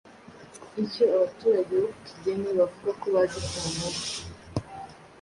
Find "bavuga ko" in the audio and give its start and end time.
2.59-3.05